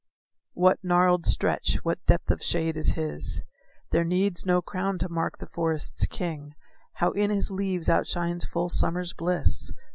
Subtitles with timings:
[0.55, 3.43] What gnarled stretch, what depth of shade is his!
[3.91, 6.55] There needs no crown to mark the forest's king;
[6.93, 9.71] How in his leaves outshines full summer's bliss!